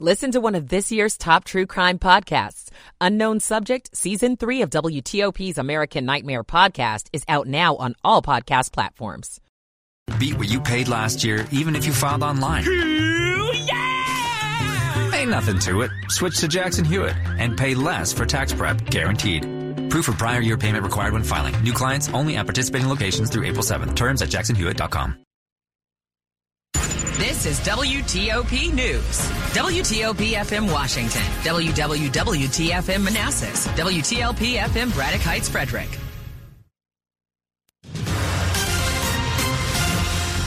[0.00, 2.70] Listen to one of this year's top true crime podcasts.
[3.00, 8.72] Unknown Subject, Season 3 of WTOP's American Nightmare podcast is out now on all podcast
[8.72, 9.40] platforms.
[10.18, 12.64] Beat what you paid last year, even if you filed online.
[13.54, 15.10] Yeah!
[15.14, 15.92] Ain't nothing to it.
[16.08, 19.44] Switch to Jackson Hewitt and pay less for tax prep, guaranteed.
[19.90, 21.54] Proof of prior year payment required when filing.
[21.62, 23.94] New clients only at participating locations through April 7th.
[23.94, 25.24] Terms at jacksonhewitt.com.
[27.16, 29.20] This is WTOP News.
[29.54, 31.22] WTOP FM Washington.
[31.44, 33.68] WWWTFM Manassas.
[33.68, 35.86] WTLP FM Braddock Heights Frederick.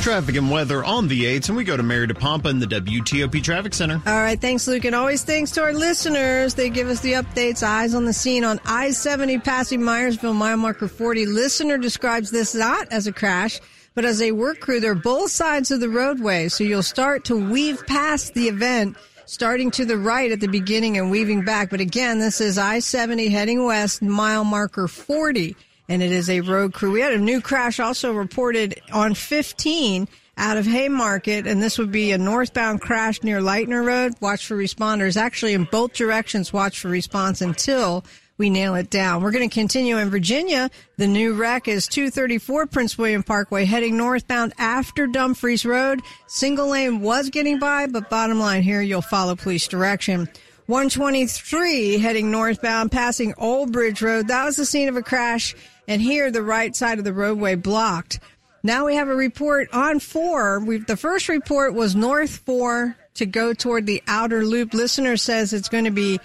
[0.01, 3.41] Traffic and weather on the 8s, and we go to Mary DePompa in the WTOP
[3.41, 4.01] Traffic Center.
[4.05, 4.83] All right, thanks, Luke.
[4.83, 6.55] And always thanks to our listeners.
[6.55, 10.57] They give us the updates, eyes on the scene on I 70 passing Myersville, mile
[10.57, 11.27] marker 40.
[11.27, 13.61] Listener describes this not as a crash
[13.97, 16.49] but as a work crew, they're both sides of the roadway.
[16.49, 20.99] So you'll start to weave past the event, starting to the right at the beginning
[20.99, 21.71] and weaving back.
[21.71, 25.55] But again, this is I-70 heading west, mile marker 40,
[25.89, 26.91] and it is a road crew.
[26.91, 31.91] We had a new crash also reported on 15 out of Haymarket, and this would
[31.91, 34.13] be a northbound crash near Lightner Road.
[34.21, 35.17] Watch for responders.
[35.17, 38.05] Actually, in both directions, watch for response until
[38.37, 39.23] we nail it down.
[39.23, 40.69] We're going to continue in Virginia.
[40.97, 46.01] The new wreck is 234 Prince William Parkway heading northbound after Dumfries Road.
[46.27, 50.29] Single lane was getting by, but bottom line here, you'll follow police direction.
[50.67, 54.27] 123 heading northbound passing Old Bridge Road.
[54.27, 55.55] That was the scene of a crash.
[55.87, 58.19] And here, the right side of the roadway blocked.
[58.63, 60.59] Now we have a report on four.
[60.59, 64.73] We've, the first report was north four to go toward the outer loop.
[64.73, 66.19] Listener says it's going to be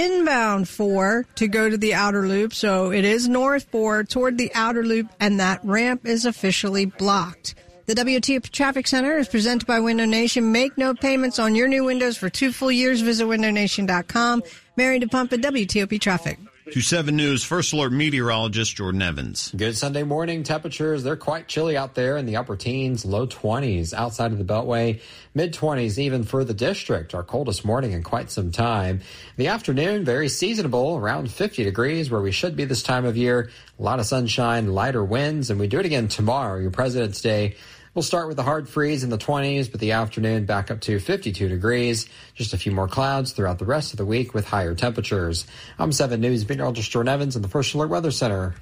[0.00, 2.54] inbound four to go to the outer loop.
[2.54, 7.54] So it is north four toward the outer loop, and that ramp is officially blocked.
[7.86, 10.52] The WTOP Traffic Center is presented by Window Nation.
[10.52, 13.00] Make no payments on your new windows for two full years.
[13.00, 14.42] Visit windownation.com.
[14.76, 16.38] Mary DePompa, WTOP Traffic.
[16.72, 19.52] To 7 News, First Alert meteorologist Jordan Evans.
[19.54, 21.02] Good Sunday morning temperatures.
[21.02, 25.02] They're quite chilly out there in the upper teens, low 20s outside of the Beltway,
[25.34, 29.02] mid 20s even for the district, our coldest morning in quite some time.
[29.36, 33.50] The afternoon, very seasonable, around 50 degrees where we should be this time of year.
[33.78, 37.56] A lot of sunshine, lighter winds, and we do it again tomorrow, your President's Day.
[37.94, 40.98] We'll start with a hard freeze in the 20s, but the afternoon back up to
[40.98, 42.08] 52 degrees.
[42.34, 45.46] Just a few more clouds throughout the rest of the week with higher temperatures.
[45.78, 48.54] I'm 7 News meteorologist Jordan Evans in the First Alert Weather Center.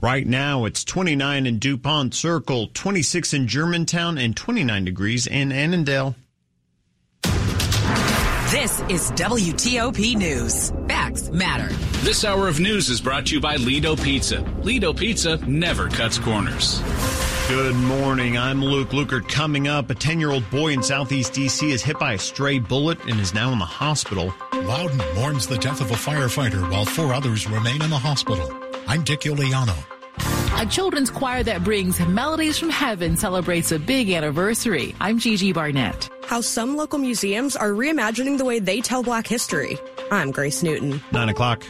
[0.00, 6.14] Right now, it's 29 in DuPont Circle, 26 in Germantown, and 29 degrees in Annandale.
[8.50, 10.72] This is WTOP News.
[10.88, 11.74] Facts matter.
[12.00, 14.40] This hour of news is brought to you by Lido Pizza.
[14.62, 16.82] Lido Pizza never cuts corners.
[17.54, 18.38] Good morning.
[18.38, 19.28] I'm Luke Lukert.
[19.28, 21.70] Coming up, a 10 year old boy in Southeast D.C.
[21.70, 24.32] is hit by a stray bullet and is now in the hospital.
[24.54, 28.50] Loudoun mourns the death of a firefighter while four others remain in the hospital.
[28.86, 29.76] I'm Dick Uliano.
[30.62, 34.94] A children's choir that brings melodies from heaven celebrates a big anniversary.
[34.98, 36.08] I'm Gigi Barnett.
[36.24, 39.76] How some local museums are reimagining the way they tell black history.
[40.10, 41.02] I'm Grace Newton.
[41.12, 41.66] Nine o'clock.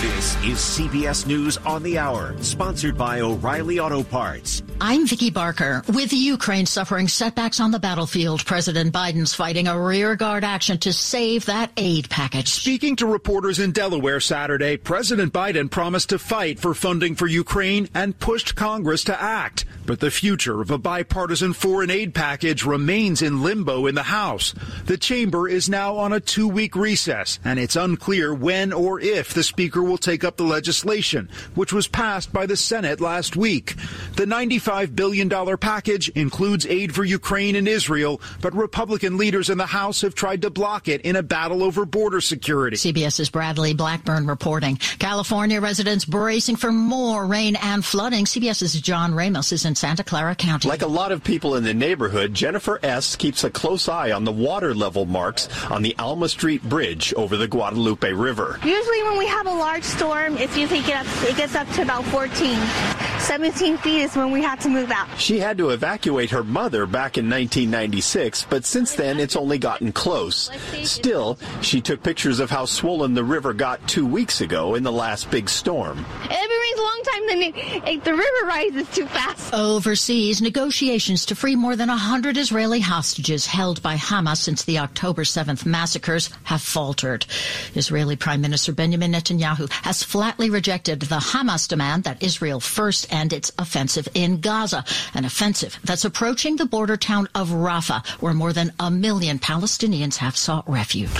[0.00, 4.62] This is CBS News on the Hour, sponsored by O'Reilly Auto Parts.
[4.82, 5.82] I'm Vicki Barker.
[5.88, 11.44] With Ukraine suffering setbacks on the battlefield, President Biden's fighting a rearguard action to save
[11.46, 12.48] that aid package.
[12.48, 17.90] Speaking to reporters in Delaware Saturday, President Biden promised to fight for funding for Ukraine
[17.92, 19.66] and pushed Congress to act.
[19.84, 24.54] But the future of a bipartisan foreign aid package remains in limbo in the House.
[24.86, 29.34] The chamber is now on a two week recess, and it's unclear when or if
[29.34, 33.74] the Speaker will take up the legislation, which was passed by the Senate last week.
[34.16, 39.58] The 95 billion dollar package includes aid for Ukraine and Israel, but Republican leaders in
[39.58, 42.76] the House have tried to block it in a battle over border security.
[42.76, 44.76] CBS's Bradley Blackburn reporting.
[44.76, 48.24] California residents bracing for more rain and flooding.
[48.24, 50.68] CBS's John Ramos is in Santa Clara County.
[50.68, 53.16] Like a lot of people in the neighborhood, Jennifer S.
[53.16, 57.36] keeps a close eye on the water level marks on the Alma Street Bridge over
[57.36, 58.58] the Guadalupe River.
[58.64, 61.82] Usually when we have a large storm, it's usually get up, it gets up to
[61.82, 62.99] about 14.
[63.30, 65.06] 17 feet is when we had to move out.
[65.16, 69.92] She had to evacuate her mother back in 1996, but since then it's only gotten
[69.92, 70.50] close.
[70.82, 74.90] Still, she took pictures of how swollen the river got two weeks ago in the
[74.90, 76.04] last big storm.
[76.24, 77.54] It brings long sometimes
[77.84, 79.52] the, the river rises too fast.
[79.54, 85.22] Overseas, negotiations to free more than 100 Israeli hostages held by Hamas since the October
[85.22, 87.26] 7th massacres have faltered.
[87.74, 93.32] Israeli Prime Minister Benjamin Netanyahu has flatly rejected the Hamas demand that Israel first end
[93.32, 98.52] its offensive in Gaza, an offensive that's approaching the border town of Rafah, where more
[98.52, 101.10] than a million Palestinians have sought refuge.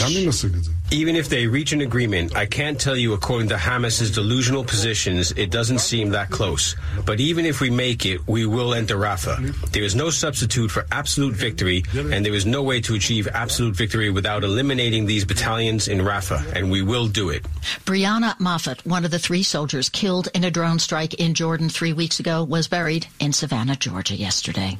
[0.93, 5.33] Even if they reach an agreement, I can't tell you according to Hamas's delusional positions,
[5.33, 6.77] it doesn't seem that close.
[7.05, 9.71] But even if we make it, we will enter Rafah.
[9.73, 13.77] There is no substitute for absolute victory, and there is no way to achieve absolute
[13.77, 17.45] victory without eliminating these battalions in Rafah, and we will do it.
[17.85, 21.93] Breonna Moffett, one of the three soldiers killed in a drone strike in Jordan three
[21.93, 24.79] weeks ago, was buried in Savannah, Georgia yesterday.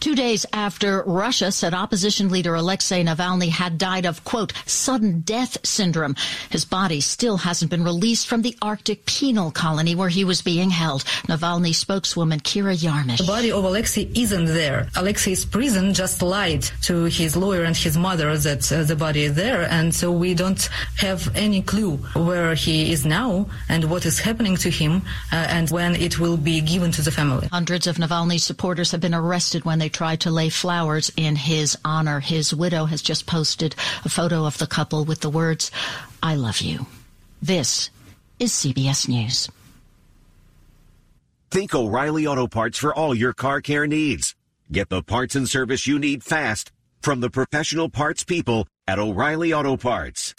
[0.00, 5.58] Two days after Russia said opposition leader Alexei Navalny had died of, quote, sudden death
[5.66, 6.14] syndrome,
[6.50, 10.70] his body still hasn't been released from the Arctic penal colony where he was being
[10.70, 11.04] held.
[11.28, 13.18] Navalny spokeswoman Kira Yarmysh.
[13.18, 14.88] The body of Alexei isn't there.
[14.96, 19.34] Alexei's prison just lied to his lawyer and his mother that uh, the body is
[19.34, 24.18] there, and so we don't have any clue where he is now and what is
[24.18, 25.02] happening to him
[25.32, 27.48] uh, and when it will be given to the family.
[27.48, 31.36] Hundreds of Navalny supporters have been arrested arrested when they tried to lay flowers in
[31.36, 32.20] his honor.
[32.20, 33.74] His widow has just posted
[34.04, 35.70] a photo of the couple with the words,
[36.22, 36.86] I love you.
[37.42, 37.90] This
[38.38, 39.48] is CBS News.
[41.50, 44.34] Think O'Reilly Auto Parts for all your car care needs.
[44.70, 49.52] Get the parts and service you need fast from the professional parts people at O'Reilly
[49.52, 50.34] Auto Parts.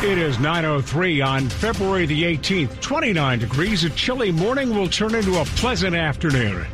[0.00, 2.80] It is 9.03 on February the 18th.
[2.80, 3.82] 29 degrees.
[3.82, 6.64] A chilly morning will turn into a pleasant afternoon.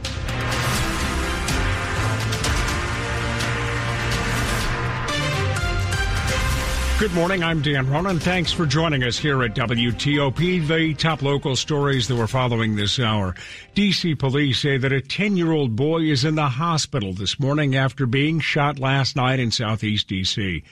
[7.05, 7.45] Good morning.
[7.45, 8.19] I'm Dan Ronan.
[8.19, 10.67] Thanks for joining us here at WTOP.
[10.67, 13.35] The top local stories that we're following this hour.
[13.75, 17.77] DC police say that a 10 year old boy is in the hospital this morning
[17.77, 20.63] after being shot last night in Southeast DC.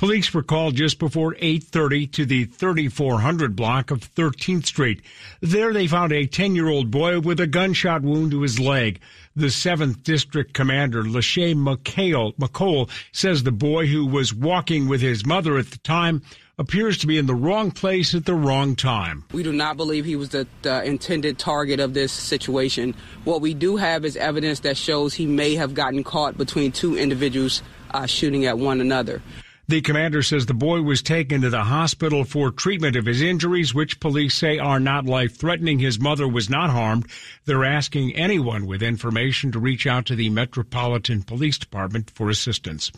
[0.00, 5.02] Police were called just before 8:30 to the 3400 block of 13th Street.
[5.42, 8.98] There they found a 10-year-old boy with a gunshot wound to his leg.
[9.36, 15.26] The 7th District Commander, LaShay Makal, Makal, says the boy who was walking with his
[15.26, 16.22] mother at the time
[16.56, 19.24] appears to be in the wrong place at the wrong time.
[19.32, 22.94] We do not believe he was the, the, intended target of this situation.
[23.24, 26.96] What we do have is evidence that shows he may have gotten caught between two
[26.96, 29.20] individuals uh, shooting at one another.
[29.70, 33.72] The commander says the boy was taken to the hospital for treatment of his injuries,
[33.72, 35.78] which police say are not life threatening.
[35.78, 37.06] His mother was not harmed.
[37.44, 42.90] They're asking anyone with information to reach out to the Metropolitan Police Department for assistance.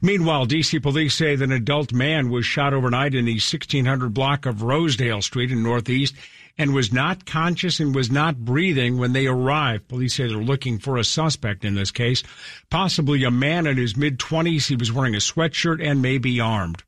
[0.00, 4.46] Meanwhile, DC police say that an adult man was shot overnight in the 1600 block
[4.46, 6.14] of Rosedale Street in Northeast
[6.56, 9.88] and was not conscious and was not breathing when they arrived.
[9.88, 12.22] Police say they're looking for a suspect in this case,
[12.70, 14.68] possibly a man in his mid 20s.
[14.68, 16.82] He was wearing a sweatshirt and may be armed.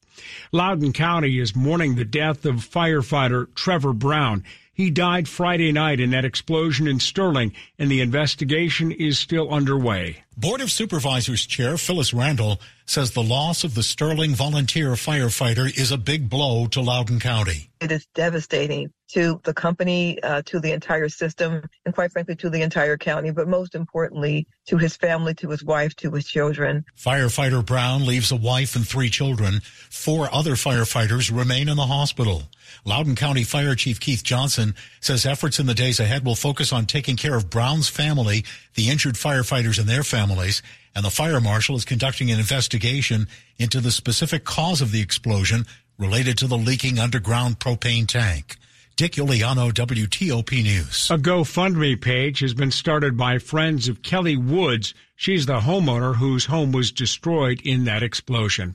[0.53, 4.45] Loudoun County is mourning the death of firefighter Trevor Brown.
[4.73, 10.25] He died Friday night in that explosion in Sterling, and the investigation is still underway.
[10.37, 15.91] Board of Supervisors Chair Phyllis Randall says the loss of the Sterling volunteer firefighter is
[15.91, 17.71] a big blow to Loudoun County.
[17.81, 22.51] It is devastating to the company, uh, to the entire system, and quite frankly, to
[22.51, 26.85] the entire county, but most importantly, to his family, to his wife, to his children.
[26.97, 29.61] Firefighter Brown leaves a wife and three children.
[29.91, 32.45] Four other firefighters remain in the hospital.
[32.85, 36.87] Loudoun County Fire Chief Keith Johnson says efforts in the days ahead will focus on
[36.87, 38.45] taking care of Brown's family,
[38.75, 40.63] the injured firefighters and their families,
[40.97, 43.29] and the fire marshal is conducting an investigation
[43.59, 45.67] into the specific cause of the explosion
[45.99, 48.57] related to the leaking underground propane tank.
[48.97, 51.11] Dick Uliano, WTOP News.
[51.11, 54.95] A GoFundMe page has been started by friends of Kelly Woods.
[55.17, 58.75] She's the homeowner whose home was destroyed in that explosion.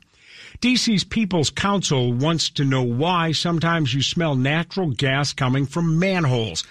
[0.60, 6.64] DC's People's Counsel wants to know why sometimes you smell natural gas coming from manholes.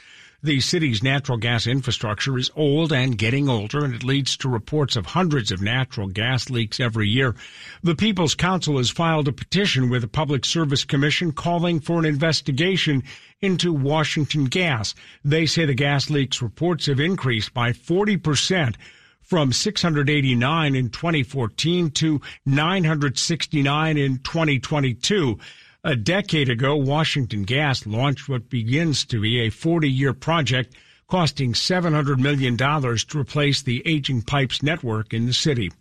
[0.42, 4.97] The city's natural gas infrastructure is old and getting older, and it leads to reports
[4.97, 7.35] of hundreds of natural gas leaks every year.
[7.82, 12.06] The People's Counsel has filed a petition with the Public Service Commission calling for an
[12.06, 13.02] investigation
[13.42, 14.94] into Washington Gas.
[15.23, 18.78] They say the gas leaks reports have increased by 40 percent
[19.20, 25.38] from 689 in 2014 to 969 in 2022.
[25.82, 30.75] A decade ago, Washington Gas launched what begins to be a 40 year project
[31.08, 35.72] costing $700 million to replace the aging pipes network in the city.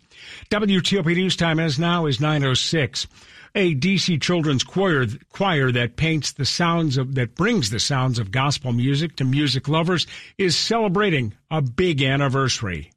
[0.50, 3.06] WTOP News Time as now is 906
[3.54, 8.30] a DC children's choir choir that paints the sounds of that brings the sounds of
[8.30, 10.06] gospel music to music lovers
[10.38, 12.92] is celebrating a big anniversary.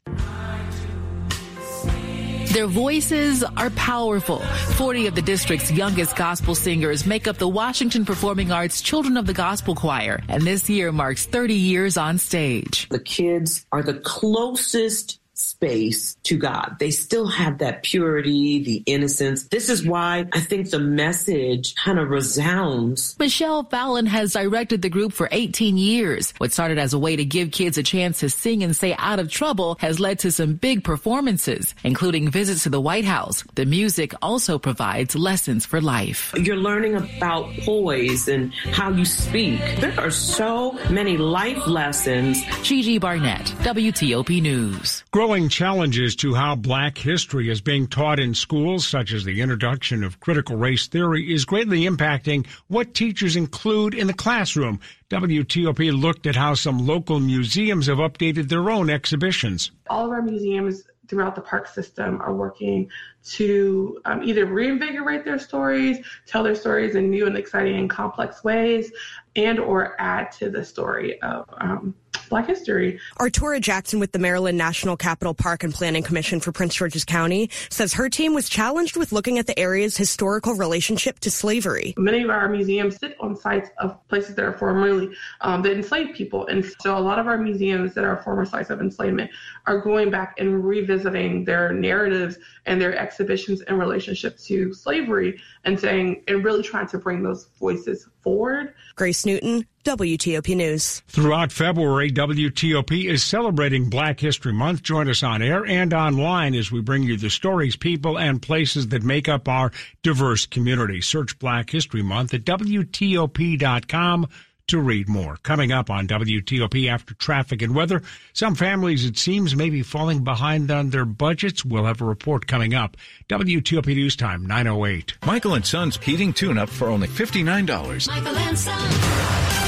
[2.53, 4.38] Their voices are powerful.
[4.77, 9.25] 40 of the district's youngest gospel singers make up the Washington Performing Arts Children of
[9.25, 12.88] the Gospel Choir, and this year marks 30 years on stage.
[12.89, 16.78] The kids are the closest space to God.
[16.80, 19.48] They still have that purity, the innocence.
[19.48, 23.18] This is why I think the message kind of resounds.
[23.20, 26.34] Michelle Fowlin has directed the group for 18 years.
[26.38, 29.20] What started as a way to give kids a chance to sing and stay out
[29.20, 33.44] of trouble has led to some big performances, including visits to the White House.
[33.56, 36.34] The music also provides lessons for life.
[36.38, 39.60] You're learning about poise and how you speak.
[39.80, 42.44] There are so many life lessons.
[42.62, 45.04] Gigi Barnett, WTOP News.
[45.12, 50.04] Growing challenges to how black history is being taught in schools, such as the introduction
[50.04, 54.80] of critical race theory, is greatly impacting what teachers include in the classroom.
[55.10, 59.72] WTOP looked at how some local museums have updated their own exhibitions.
[59.90, 62.90] All of our museums throughout the park system are working
[63.24, 68.44] to um, either reinvigorate their stories, tell their stories in new and exciting and complex
[68.44, 68.92] ways,
[69.36, 71.96] and or add to the story of um,
[72.30, 73.00] Black history.
[73.20, 77.50] Artura Jackson with the Maryland National Capital Park and Planning Commission for Prince George's County
[77.70, 81.94] says her team was challenged with looking at the area's historical relationship to slavery.
[81.98, 86.15] Many of our museums sit on sites of places that are formerly um, that enslaved
[86.15, 89.32] people, and so a lot of our museums that are former sites of enslavement
[89.65, 95.80] are going back and revisiting their narratives and their exhibitions in relationship to slavery, and
[95.80, 98.74] saying and really trying to bring those voices forward.
[98.96, 101.01] Grace Newton, WTOP News.
[101.08, 104.84] Throughout February, WTOP is celebrating Black History Month.
[104.84, 108.88] Join us on air and online as we bring you the stories, people, and places
[108.89, 111.01] that make up our diverse community.
[111.01, 114.27] Search Black History Month at WTOP.com
[114.67, 115.38] to read more.
[115.43, 118.01] Coming up on WTOP after traffic and weather,
[118.34, 121.65] some families, it seems, may be falling behind on their budgets.
[121.65, 122.98] We'll have a report coming up.
[123.29, 125.17] WTOP News Time, 908.
[125.25, 128.08] Michael and Son's heating tune-up for only $59.
[128.08, 129.62] Michael and Son.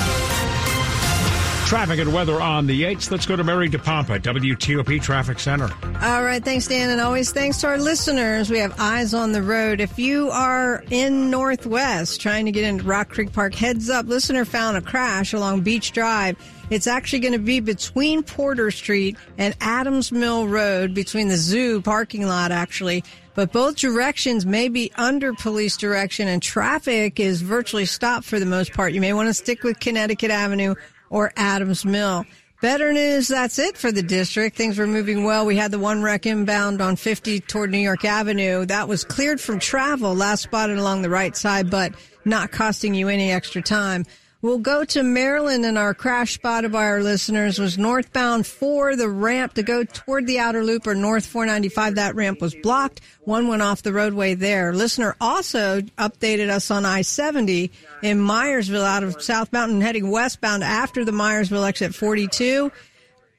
[1.66, 3.10] Traffic and weather on the 8th.
[3.10, 5.68] Let's go to Mary DePompa, WTOP Traffic Center.
[6.00, 6.46] All right.
[6.46, 6.92] Thanks, Dan.
[6.92, 8.52] And always thanks to our listeners.
[8.52, 9.82] We have eyes on the road.
[9.82, 14.06] If you are in Northwest trying to get into Rock Creek Park, heads up.
[14.06, 16.38] Listener found a crash along Beach Drive.
[16.70, 21.82] It's actually going to be between Porter Street and Adams Mill Road, between the zoo
[21.82, 23.04] parking lot, actually.
[23.34, 28.46] But both directions may be under police direction and traffic is virtually stopped for the
[28.46, 28.94] most part.
[28.94, 30.76] You may want to stick with Connecticut Avenue
[31.16, 32.26] or Adams Mill.
[32.62, 34.58] Better news, that's it for the district.
[34.58, 35.46] Things were moving well.
[35.46, 38.66] We had the one wreck inbound on 50 toward New York Avenue.
[38.66, 41.94] That was cleared from travel, last spotted along the right side, but
[42.26, 44.04] not costing you any extra time.
[44.46, 49.10] We'll go to Maryland, and our crash spot by our listeners was northbound for the
[49.10, 51.96] ramp to go toward the outer loop or north 495.
[51.96, 53.02] That ramp was blocked.
[53.22, 54.72] One went off the roadway there.
[54.72, 57.72] Listener also updated us on I 70
[58.04, 62.72] in Myersville out of South Mountain heading westbound after the Myersville exit 42.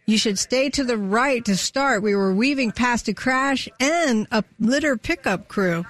[0.07, 2.03] You should stay to the right to start.
[2.03, 5.85] We were weaving past a crash and a litter pickup crew.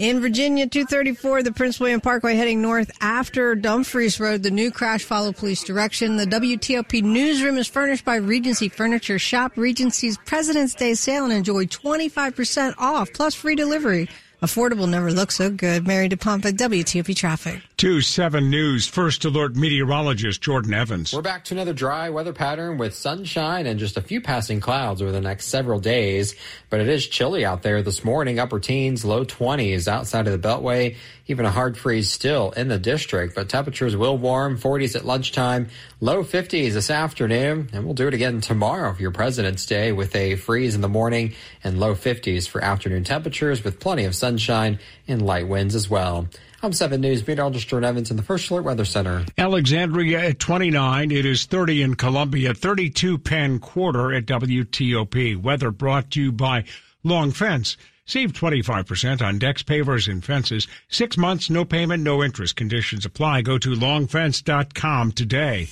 [0.00, 4.42] In Virginia, 234, the Prince William Parkway heading north after Dumfries Road.
[4.42, 6.16] The new crash followed police direction.
[6.16, 9.18] The WTOP newsroom is furnished by Regency Furniture.
[9.18, 14.08] Shop Regency's President's Day sale and enjoy 25% off plus free delivery.
[14.42, 15.86] Affordable never looks so good.
[15.86, 17.60] Mary DePompa, WTOP Traffic.
[17.76, 21.12] 2 7 News First Alert meteorologist Jordan Evans.
[21.12, 25.02] We're back to another dry weather pattern with sunshine and just a few passing clouds
[25.02, 26.34] over the next several days.
[26.70, 30.48] But it is chilly out there this morning, upper teens, low 20s outside of the
[30.48, 30.96] Beltway.
[31.30, 35.68] Even a hard freeze still in the district, but temperatures will warm 40s at lunchtime,
[36.00, 40.16] low 50s this afternoon, and we'll do it again tomorrow for your President's Day with
[40.16, 44.80] a freeze in the morning and low 50s for afternoon temperatures with plenty of sunshine
[45.06, 46.26] and light winds as well.
[46.64, 49.24] I'm 7 News meteorologist Jordan Evans in the First Alert Weather Center.
[49.38, 51.12] Alexandria at 29.
[51.12, 55.40] It is 30 in Columbia, 32 Penn Quarter at WTOP.
[55.40, 56.64] Weather brought to you by
[57.04, 57.76] Long Fence.
[58.10, 60.66] Save 25% on decks, pavers, and fences.
[60.88, 62.56] Six months, no payment, no interest.
[62.56, 63.42] Conditions apply.
[63.42, 65.68] Go to longfence.com today.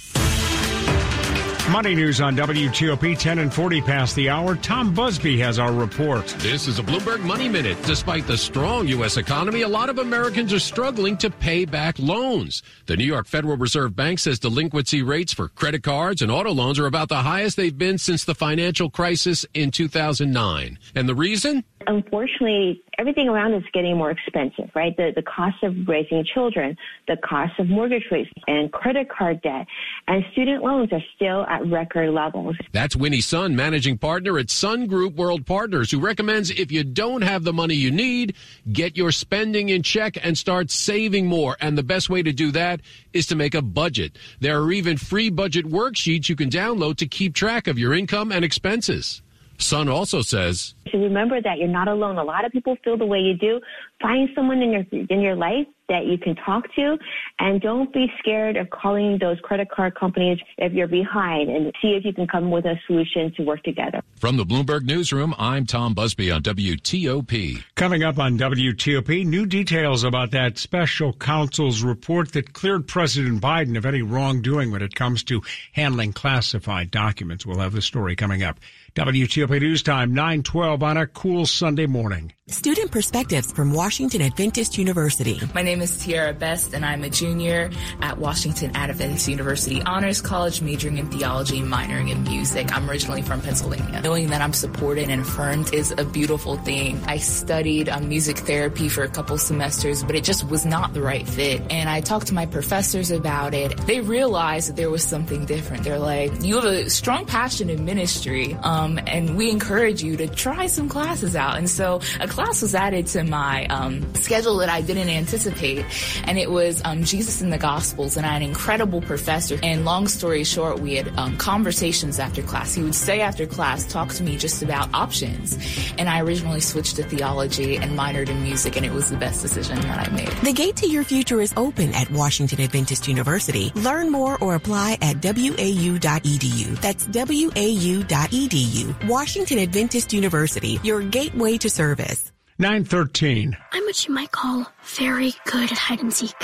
[1.71, 4.57] Money news on WTOP 10 and 40 past the hour.
[4.57, 6.27] Tom Busby has our report.
[6.39, 7.77] This is a Bloomberg Money Minute.
[7.83, 9.19] Despite the strong U.S.
[9.19, 12.63] economy, a lot of Americans are struggling to pay back loans.
[12.87, 16.79] The New York Federal Reserve Bank says delinquency rates for credit cards and auto loans
[16.79, 20.79] are about the highest they've been since the financial crisis in 2009.
[20.95, 21.65] And the reason?
[21.89, 24.95] Unfortunately, everything around is getting more expensive, right?
[24.99, 26.77] The, the cost of raising children,
[27.07, 29.67] the cost of mortgage rates and credit card debt,
[30.07, 32.57] and student loans are still at record levels.
[32.73, 37.23] That's Winnie Sun, managing partner at Sun Group Wealth Partners, who recommends if you don't
[37.23, 38.35] have the money you need,
[38.71, 41.57] get your spending in check and start saving more.
[41.59, 42.83] And the best way to do that
[43.15, 44.19] is to make a budget.
[44.41, 48.31] There are even free budget worksheets you can download to keep track of your income
[48.31, 49.23] and expenses.
[49.59, 52.17] Sun also says, to remember that you're not alone.
[52.17, 53.61] A lot of people feel the way you do.
[54.01, 56.99] Find someone in your in your life that you can talk to,
[57.39, 61.95] and don't be scared of calling those credit card companies if you're behind, and see
[61.95, 64.01] if you can come with a solution to work together.
[64.17, 67.65] From the Bloomberg Newsroom, I'm Tom Busby on WTOP.
[67.75, 73.77] Coming up on WTOP, new details about that special counsel's report that cleared President Biden
[73.77, 77.47] of any wrongdoing when it comes to handling classified documents.
[77.47, 78.61] We'll have the story coming up.
[78.95, 82.33] WTOP News Time, 912 on a cool Sunday morning.
[82.49, 85.41] Student Perspectives from Washington Adventist University.
[85.55, 87.71] My name is Tiara Best, and I'm a junior
[88.03, 92.71] at Washington Adventist University Honors College, majoring in theology, minoring in music.
[92.71, 94.03] I'm originally from Pennsylvania.
[94.03, 97.01] Knowing that I'm supported and affirmed is a beautiful thing.
[97.07, 101.01] I studied um, music therapy for a couple semesters, but it just was not the
[101.01, 101.63] right fit.
[101.71, 103.75] And I talked to my professors about it.
[103.87, 105.85] They realized that there was something different.
[105.85, 110.27] They're like, you have a strong passion in ministry, um, and we encourage you to
[110.29, 111.57] try some classes out.
[111.57, 113.78] And so a class was added to my um,
[114.15, 115.85] schedule that I didn't anticipate,
[116.25, 118.17] and it was um, Jesus in the Gospels.
[118.17, 119.59] And I had an incredible professor.
[119.63, 122.75] And long story short, we had um, conversations after class.
[122.75, 125.59] He would stay after class, talk to me just about options.
[125.99, 129.43] And I originally switched to theology and minored in music, and it was the best
[129.43, 130.29] decision that I made.
[130.45, 133.71] The gate to your future is open at Washington Adventist University.
[133.75, 136.81] Learn more or apply at wau.edu.
[136.81, 139.09] That's wau.edu.
[139.09, 142.33] Washington Adventist University, your gateway to service.
[142.61, 143.57] 913.
[143.73, 146.35] I'm what you might call very good at hide and seek.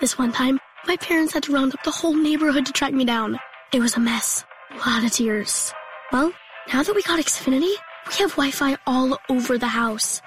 [0.00, 3.04] This one time, my parents had to round up the whole neighborhood to track me
[3.04, 3.38] down.
[3.70, 4.42] It was a mess.
[4.70, 5.74] A lot of tears.
[6.12, 6.32] Well,
[6.72, 7.74] now that we got Xfinity,
[8.08, 10.22] we have Wi-Fi all over the house,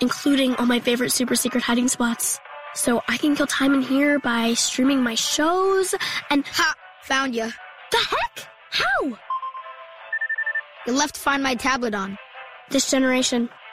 [0.00, 2.40] including all my favorite super secret hiding spots.
[2.74, 5.94] So I can kill time in here by streaming my shows
[6.30, 7.50] and ha, found you.
[7.90, 8.48] The heck?
[8.70, 9.18] How?
[10.86, 12.16] You left Find My tablet on.
[12.70, 13.50] This generation,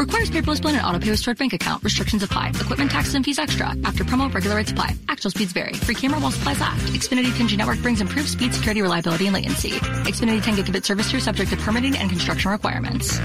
[0.00, 1.84] Requires paperless plan and auto pay with stored bank account.
[1.84, 2.48] Restrictions apply.
[2.58, 3.76] Equipment taxes and fees extra.
[3.84, 4.96] After promo, regular rates apply.
[5.10, 5.74] Actual speeds vary.
[5.74, 6.86] Free camera while supplies last.
[6.94, 9.72] Xfinity 10G network brings improved speed, security, reliability, and latency.
[9.72, 13.20] Xfinity 10 gigabit service through subject to permitting and construction requirements.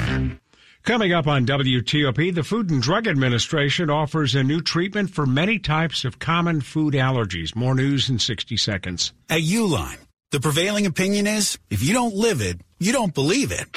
[0.83, 5.59] Coming up on WTOP, the Food and Drug Administration offers a new treatment for many
[5.59, 7.55] types of common food allergies.
[7.55, 9.13] More news in 60 seconds.
[9.29, 9.99] At Uline,
[10.31, 13.69] the prevailing opinion is if you don't live it, you don't believe it.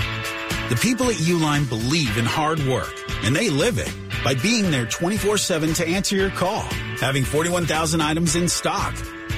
[0.69, 2.93] The people at Uline believe in hard work,
[3.25, 3.91] and they live it
[4.23, 6.61] by being there 24-7 to answer your call,
[7.01, 8.95] having 41,000 items in stock,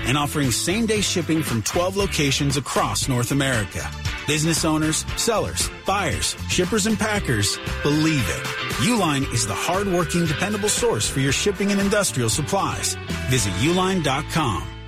[0.06, 3.88] and offering same-day shipping from 12 locations across North America.
[4.26, 8.42] Business owners, sellers, buyers, shippers, and packers believe it.
[8.88, 12.96] Uline is the hardworking, dependable source for your shipping and industrial supplies.
[13.28, 14.79] Visit uline.com.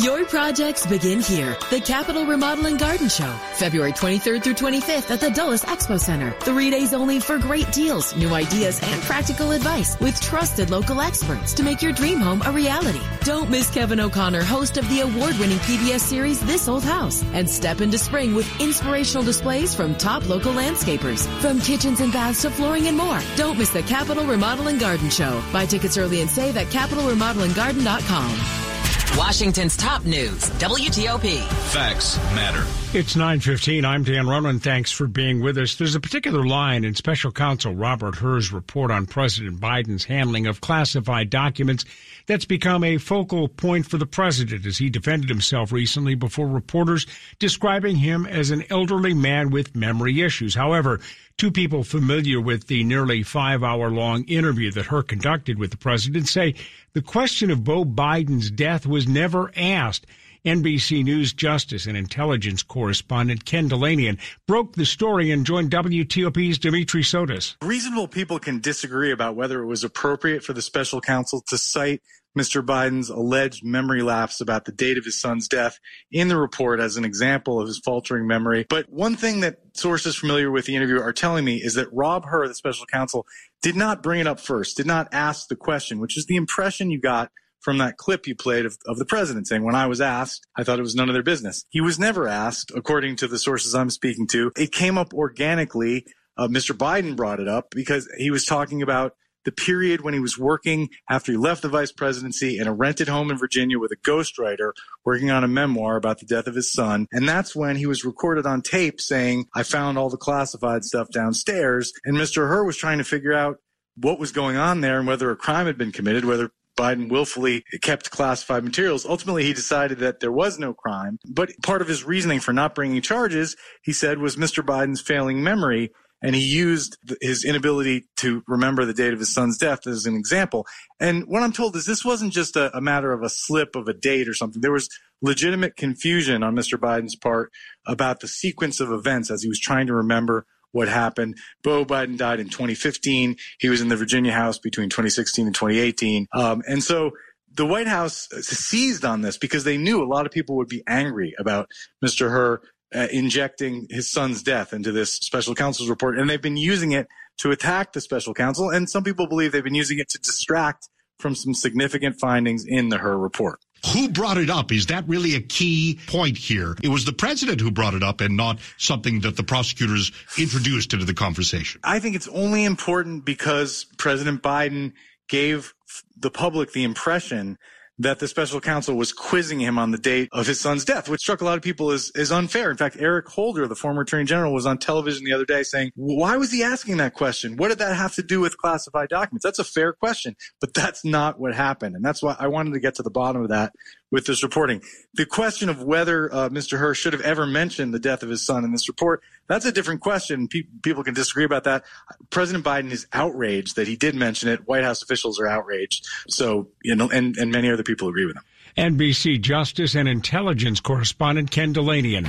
[0.00, 1.54] Your projects begin here.
[1.68, 6.30] The Capital Remodel and Garden Show, February 23rd through 25th at the Dulles Expo Center.
[6.40, 11.52] Three days only for great deals, new ideas, and practical advice with trusted local experts
[11.52, 13.02] to make your dream home a reality.
[13.24, 17.82] Don't miss Kevin O'Connor, host of the award-winning PBS series This Old House, and step
[17.82, 21.26] into spring with inspirational displays from top local landscapers.
[21.42, 23.20] From kitchens and baths to flooring and more.
[23.36, 25.42] Don't miss the Capital Remodel and Garden Show.
[25.52, 28.71] Buy tickets early and save at capitalremodelandgarden.com.
[29.16, 31.42] Washington's top news, WTOP.
[31.70, 32.64] Facts matter.
[32.96, 33.84] It's 9:15.
[33.84, 34.58] I'm Dan Ronan.
[34.58, 35.74] Thanks for being with us.
[35.74, 40.62] There's a particular line in Special Counsel Robert Hur's report on President Biden's handling of
[40.62, 41.84] classified documents
[42.26, 47.06] that's become a focal point for the president as he defended himself recently before reporters
[47.38, 50.54] describing him as an elderly man with memory issues.
[50.54, 51.00] However,
[51.36, 55.76] Two people familiar with the nearly five hour long interview that Hur conducted with the
[55.76, 56.54] president say
[56.92, 60.06] the question of Beau Biden's death was never asked.
[60.44, 64.18] NBC News Justice and Intelligence correspondent Ken Dilanian
[64.48, 67.54] broke the story and joined WTOP's Dimitri Sotis.
[67.62, 72.02] Reasonable people can disagree about whether it was appropriate for the special counsel to cite
[72.38, 72.64] Mr.
[72.64, 75.78] Biden's alleged memory lapse about the date of his son's death
[76.10, 78.66] in the report as an example of his faltering memory.
[78.68, 82.24] But one thing that sources familiar with the interview are telling me is that Rob
[82.26, 83.26] Hur, the special counsel,
[83.60, 86.90] did not bring it up first, did not ask the question, which is the impression
[86.90, 90.00] you got from that clip you played of, of the president saying, when I was
[90.00, 91.64] asked, I thought it was none of their business.
[91.70, 94.50] He was never asked, according to the sources I'm speaking to.
[94.56, 96.04] It came up organically.
[96.36, 96.76] Uh, Mr.
[96.76, 99.14] Biden brought it up because he was talking about
[99.44, 103.08] the period when he was working after he left the vice presidency in a rented
[103.08, 104.72] home in Virginia with a ghostwriter
[105.04, 107.06] working on a memoir about the death of his son.
[107.12, 111.08] And that's when he was recorded on tape saying, I found all the classified stuff
[111.10, 111.92] downstairs.
[112.04, 112.48] And Mr.
[112.48, 113.58] Hur was trying to figure out
[113.96, 117.64] what was going on there and whether a crime had been committed, whether Biden willfully
[117.82, 119.04] kept classified materials.
[119.04, 121.18] Ultimately, he decided that there was no crime.
[121.28, 124.64] But part of his reasoning for not bringing charges, he said, was Mr.
[124.64, 129.58] Biden's failing memory and he used his inability to remember the date of his son's
[129.58, 130.66] death as an example.
[131.00, 133.88] And what I'm told is this wasn't just a, a, matter of a slip of
[133.88, 134.60] a date or something.
[134.60, 134.88] There was
[135.20, 136.78] legitimate confusion on Mr.
[136.78, 137.50] Biden's part
[137.86, 141.36] about the sequence of events as he was trying to remember what happened.
[141.62, 143.36] Beau Biden died in 2015.
[143.58, 146.26] He was in the Virginia House between 2016 and 2018.
[146.32, 147.12] Um, and so
[147.54, 150.82] the White House seized on this because they knew a lot of people would be
[150.86, 151.68] angry about
[152.04, 152.30] Mr.
[152.30, 152.62] Hur
[152.94, 156.18] uh, injecting his son's death into this special counsel's report.
[156.18, 158.70] And they've been using it to attack the special counsel.
[158.70, 162.88] And some people believe they've been using it to distract from some significant findings in
[162.88, 163.60] the Hur report.
[163.92, 164.70] Who brought it up?
[164.70, 166.76] Is that really a key point here?
[166.82, 170.92] It was the president who brought it up and not something that the prosecutors introduced
[170.92, 171.80] into the conversation.
[171.82, 174.92] I think it's only important because President Biden
[175.28, 175.74] gave
[176.16, 177.58] the public the impression
[178.02, 181.20] that the special counsel was quizzing him on the date of his son's death, which
[181.20, 182.70] struck a lot of people as, as unfair.
[182.70, 185.92] In fact, Eric Holder, the former attorney general, was on television the other day saying,
[185.94, 187.56] why was he asking that question?
[187.56, 189.44] What did that have to do with classified documents?
[189.44, 191.96] That's a fair question, but that's not what happened.
[191.96, 193.72] And that's why I wanted to get to the bottom of that
[194.12, 194.82] with this reporting.
[195.14, 196.78] The question of whether uh, Mr.
[196.78, 199.72] Hirsch should have ever mentioned the death of his son in this report, that's a
[199.72, 200.46] different question.
[200.46, 201.82] Pe- people can disagree about that.
[202.30, 204.68] President Biden is outraged that he did mention it.
[204.68, 206.06] White House officials are outraged.
[206.28, 208.44] So, you know, and, and many other people agree with him.
[208.76, 212.28] NBC Justice and Intelligence correspondent Ken Dilanian.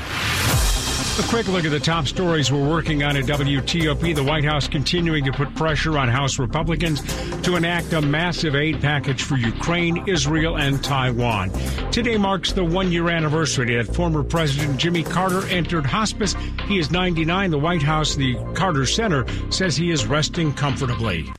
[1.20, 4.16] A quick look at the top stories we're working on at WTOP.
[4.16, 7.02] The White House continuing to put pressure on House Republicans
[7.44, 11.52] to enact a massive aid package for Ukraine, Israel, and Taiwan.
[11.92, 16.34] Today marks the one year anniversary that former President Jimmy Carter entered hospice.
[16.68, 17.52] He is 99.
[17.52, 21.32] The White House, the Carter Center, says he is resting comfortably.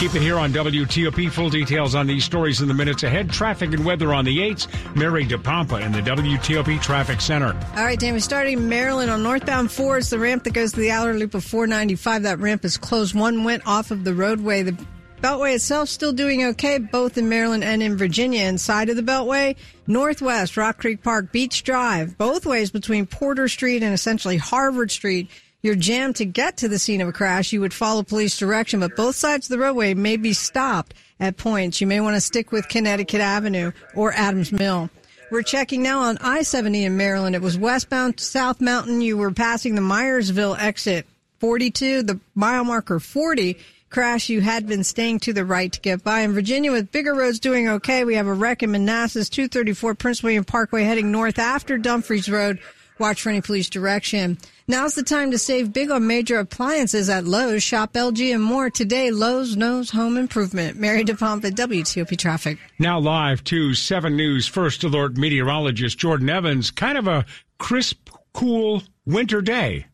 [0.00, 1.30] Keep it here on WTOP.
[1.30, 3.28] Full details on these stories in the minutes ahead.
[3.28, 4.96] Traffic and weather on the 8s.
[4.96, 7.54] Mary DePompa in the WTOP Traffic Center.
[7.76, 10.90] All right, Jamie, starting Maryland on northbound 4 is the ramp that goes to the
[10.90, 12.22] outer loop of 495.
[12.22, 13.14] That ramp is closed.
[13.14, 14.62] One went off of the roadway.
[14.62, 14.86] The
[15.20, 18.44] Beltway itself still doing okay, both in Maryland and in Virginia.
[18.44, 19.54] Inside of the Beltway,
[19.86, 25.28] northwest, Rock Creek Park, Beach Drive, both ways between Porter Street and essentially Harvard Street
[25.62, 28.80] you're jammed to get to the scene of a crash, you would follow police direction,
[28.80, 31.80] but both sides of the roadway may be stopped at points.
[31.80, 34.90] You may want to stick with Connecticut Avenue or Adams Mill.
[35.30, 37.36] We're checking now on I-70 in Maryland.
[37.36, 39.00] It was westbound to South Mountain.
[39.00, 41.06] You were passing the Myersville exit
[41.38, 43.56] 42, the mile marker 40
[43.90, 44.28] crash.
[44.28, 46.20] You had been staying to the right to get by.
[46.20, 50.22] In Virginia, with bigger roads doing okay, we have a wreck in Manassas, 234 Prince
[50.22, 52.58] William Parkway heading north after Dumfries Road.
[53.00, 54.36] Watch for any police direction.
[54.68, 57.62] Now's the time to save big on major appliances at Lowe's.
[57.62, 59.10] Shop LG and more today.
[59.10, 60.76] Lowe's knows home improvement.
[60.76, 62.58] Mary DePompa, WTOP Traffic.
[62.78, 66.70] Now live to 7 News First Alert meteorologist Jordan Evans.
[66.70, 67.24] Kind of a
[67.58, 69.86] crisp, cool winter day.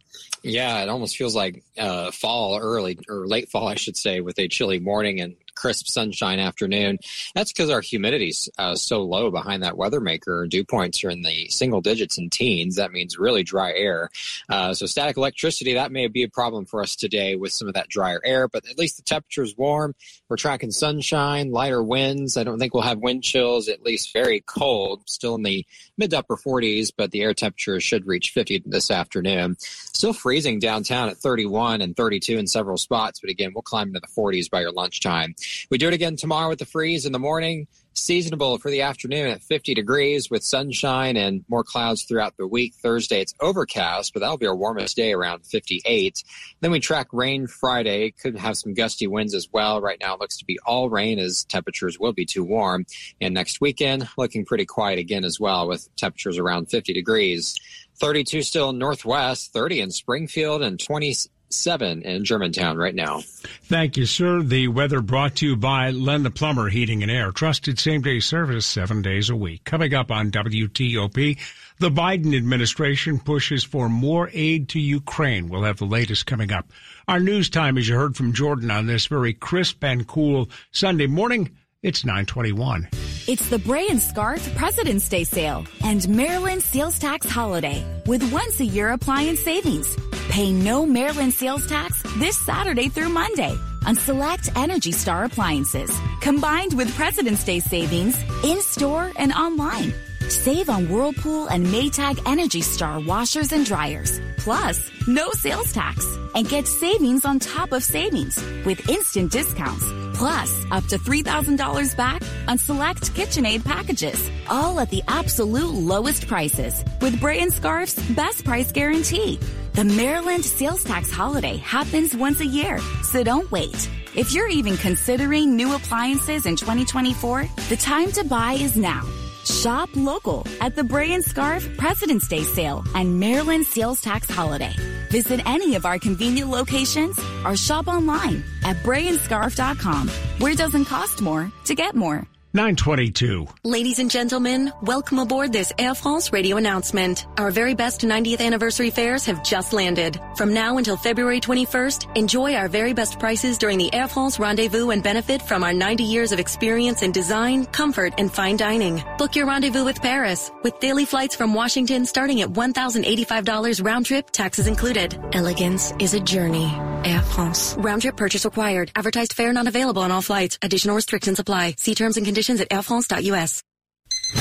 [0.43, 4.37] Yeah, it almost feels like uh, fall early or late fall, I should say, with
[4.41, 6.99] a chilly morning and crisp sunshine afternoon.
[7.35, 10.47] That's because our humidity's uh, so low behind that weather maker.
[10.47, 12.77] Dew points are in the single digits and teens.
[12.77, 14.11] That means really dry air.
[14.49, 17.75] Uh, so static electricity, that may be a problem for us today with some of
[17.75, 19.95] that drier air, but at least the temperature is warm.
[20.29, 22.37] We're tracking sunshine, lighter winds.
[22.37, 25.65] I don't think we'll have wind chills, at least very cold, still in the
[25.97, 29.57] mid to upper 40s, but the air temperature should reach 50 this afternoon.
[29.59, 34.01] Still freezing downtown at 31 and 32 in several spots, but again, we'll climb into
[34.01, 35.35] the 40s by your lunchtime.
[35.71, 37.67] We do it again tomorrow with the freeze in the morning.
[37.95, 42.75] Seasonable for the afternoon at 50 degrees with sunshine and more clouds throughout the week.
[42.75, 46.23] Thursday it's overcast, but that'll be our warmest day around 58.
[46.61, 48.11] Then we track rain Friday.
[48.11, 49.81] Could have some gusty winds as well.
[49.81, 52.85] Right now it looks to be all rain as temperatures will be too warm.
[53.21, 57.57] And next weekend looking pretty quiet again as well with temperatures around 50 degrees.
[57.99, 61.15] 32 still Northwest, 30 in Springfield, and 20
[61.49, 63.21] seven in Germantown right now.
[63.65, 64.43] Thank you, sir.
[64.43, 67.33] The weather brought to you by Len the Plumber Heating and Air.
[67.33, 69.65] Trusted same day service seven days a week.
[69.65, 71.39] Coming up on WTOP,
[71.79, 75.49] the Biden administration pushes for more aid to Ukraine.
[75.49, 76.71] We'll have the latest coming up.
[77.09, 81.07] Our news time, as you heard from Jordan on this very crisp and cool Sunday
[81.07, 82.89] morning, it's 921.
[83.29, 88.61] It's the Bray and Scarff President's Day sale and Maryland sales tax holiday with once
[88.61, 89.97] a year appliance savings.
[90.37, 96.75] Pay no Maryland sales tax this Saturday through Monday on select Energy Star appliances, combined
[96.75, 99.95] with President's Day savings in store and online.
[100.29, 104.21] Save on Whirlpool and Maytag Energy Star washers and dryers.
[104.37, 106.05] Plus, no sales tax.
[106.35, 109.87] And get savings on top of savings with instant discounts.
[110.13, 114.31] Plus, up to $3,000 back on select KitchenAid packages.
[114.49, 119.41] All at the absolute lowest prices with Bray and Scarff's best price guarantee.
[119.77, 123.91] The Maryland sales tax holiday happens once a year, so don't wait.
[124.15, 129.03] If you're even considering new appliances in 2024, the time to buy is now.
[129.45, 134.73] Shop local at the Bray and Scarff President's Day sale and Maryland sales tax holiday.
[135.11, 140.09] Visit any of our convenient locations or shop online at brayandscarff.com,
[140.39, 142.27] where it doesn't cost more to get more.
[142.57, 143.47] 922.
[143.65, 147.27] Ladies and gentlemen, welcome aboard this Air France radio announcement.
[147.37, 150.19] Our very best 90th anniversary fares have just landed.
[150.37, 154.89] From now until February 21st, enjoy our very best prices during the Air France rendezvous
[154.89, 159.03] and benefit from our 90 years of experience in design, comfort, and fine dining.
[159.19, 164.31] Book your rendezvous with Paris with daily flights from Washington starting at $1,085 round trip,
[164.31, 165.15] taxes included.
[165.35, 166.75] Elegance is a journey.
[167.05, 167.77] Air France.
[167.79, 168.91] Round trip purchase required.
[168.97, 170.59] Advertised fare not available on all flights.
[170.63, 171.75] Additional restrictions apply.
[171.79, 173.63] See terms and conditions at airfrance.us.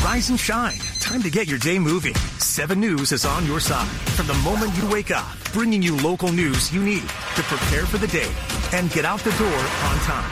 [0.03, 0.77] Rise and shine.
[0.99, 2.15] Time to get your day moving.
[2.39, 6.31] 7 News is on your side from the moment you wake up, bringing you local
[6.31, 8.31] news you need to prepare for the day
[8.73, 10.31] and get out the door on time.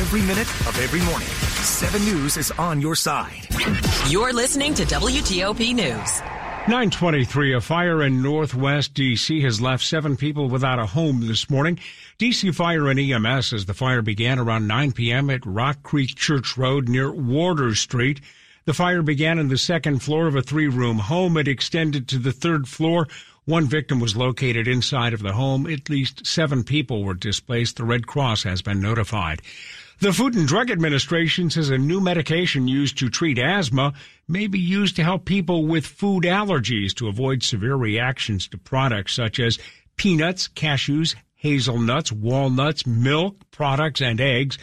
[0.00, 3.46] Every minute of every morning, 7 News is on your side.
[4.08, 6.37] You're listening to WTOP News.
[6.68, 9.40] 923, a fire in northwest D.C.
[9.40, 11.78] has left seven people without a home this morning.
[12.18, 12.52] D.C.
[12.52, 15.30] Fire and EMS as the fire began around 9 p.m.
[15.30, 18.20] at Rock Creek Church Road near Warder Street.
[18.66, 21.38] The fire began in the second floor of a three-room home.
[21.38, 23.08] It extended to the third floor.
[23.46, 25.66] One victim was located inside of the home.
[25.66, 27.78] At least seven people were displaced.
[27.78, 29.40] The Red Cross has been notified.
[30.00, 33.94] The Food and Drug Administration says a new medication used to treat asthma
[34.28, 39.14] may be used to help people with food allergies to avoid severe reactions to products
[39.14, 39.58] such as
[39.96, 44.56] peanuts, cashews, hazelnuts, walnuts, milk products, and eggs.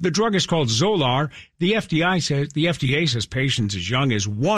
[0.00, 1.30] The drug is called Xolair.
[1.60, 4.48] The FDA says the FDA says patients as young as one